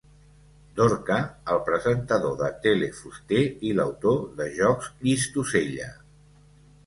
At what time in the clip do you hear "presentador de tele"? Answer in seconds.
1.67-2.89